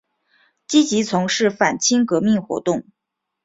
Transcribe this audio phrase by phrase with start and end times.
[0.67, 2.85] 积极从事反清革命活动。